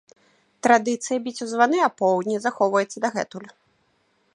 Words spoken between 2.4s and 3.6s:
захоўваецца дагэтуль.